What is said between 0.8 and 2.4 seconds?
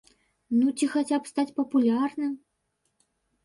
хаця б стаць папулярным?